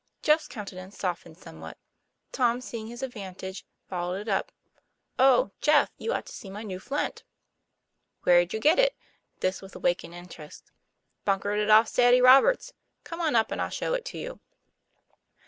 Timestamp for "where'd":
8.23-8.51